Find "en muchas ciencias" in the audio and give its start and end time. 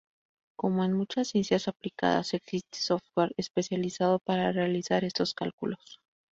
0.83-1.67